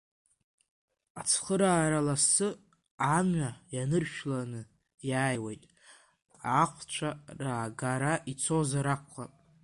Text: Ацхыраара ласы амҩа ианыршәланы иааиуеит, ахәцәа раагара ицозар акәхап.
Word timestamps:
Ацхыраара 1.19 1.99
ласы 2.07 2.47
амҩа 3.17 3.51
ианыршәланы 3.75 4.61
иааиуеит, 5.09 5.63
ахәцәа 6.61 7.09
раагара 7.39 8.13
ицозар 8.31 8.87
акәхап. 8.93 9.31